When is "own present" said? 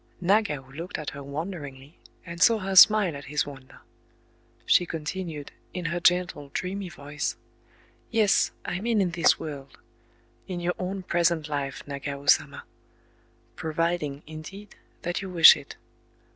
10.79-11.47